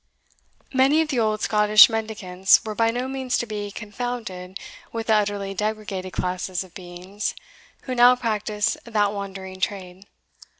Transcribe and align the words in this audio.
Many 0.73 1.01
of 1.01 1.09
the 1.09 1.19
old 1.19 1.41
Scottish 1.41 1.87
mendicants 1.87 2.65
were 2.65 2.73
by 2.73 2.89
no 2.89 3.07
means 3.07 3.37
to 3.37 3.45
be 3.45 3.69
confounded 3.69 4.57
with 4.91 5.05
the 5.05 5.13
utterly 5.13 5.53
degraded 5.53 6.11
class 6.13 6.49
of 6.49 6.73
beings 6.73 7.35
who 7.83 7.93
now 7.93 8.15
practise 8.15 8.77
that 8.83 9.13
wandering 9.13 9.59
trade. 9.59 10.07